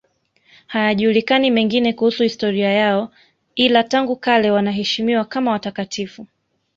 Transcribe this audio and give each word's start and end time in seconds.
Hayajulikani 0.67 1.51
mengine 1.51 1.93
kuhusu 1.93 2.23
historia 2.23 2.69
yao, 2.73 3.11
ila 3.55 3.83
tangu 3.83 4.15
kale 4.15 4.51
wanaheshimiwa 4.51 5.25
kama 5.25 5.51
watakatifu. 5.51 6.27